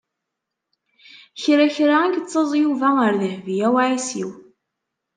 [1.41, 4.29] Kra kra i yettaẓ Yuba ar Dehbiya u Ɛisiw.